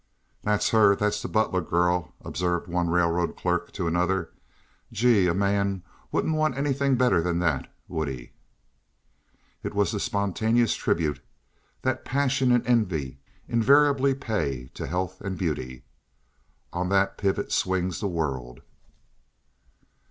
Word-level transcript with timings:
"That's 0.41 0.69
her—that's 0.69 1.21
that 1.21 1.27
Butler 1.27 1.61
girl," 1.61 2.15
observed 2.25 2.67
one 2.67 2.89
railroad 2.89 3.37
clerk 3.37 3.71
to 3.73 3.85
another. 3.85 4.31
"Gee! 4.91 5.27
a 5.27 5.35
man 5.35 5.83
wouldn't 6.11 6.33
want 6.33 6.57
anything 6.57 6.95
better 6.95 7.21
than 7.21 7.37
that, 7.37 7.71
would 7.87 8.07
he?" 8.07 8.31
It 9.61 9.75
was 9.75 9.91
the 9.91 9.99
spontaneous 9.99 10.73
tribute 10.73 11.19
that 11.83 12.03
passion 12.03 12.51
and 12.51 12.65
envy 12.65 13.19
invariably 13.47 14.15
pay 14.15 14.71
to 14.73 14.87
health 14.87 15.21
and 15.21 15.37
beauty. 15.37 15.83
On 16.73 16.89
that 16.89 17.15
pivot 17.19 17.51
swings 17.51 17.99
the 17.99 18.07
world. 18.07 18.61